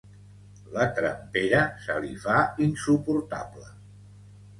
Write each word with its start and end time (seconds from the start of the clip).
La 0.77 0.85
trempera 0.99 1.59
se 1.87 1.97
li 2.05 2.13
fa 2.23 2.39
insuportable. 2.69 3.69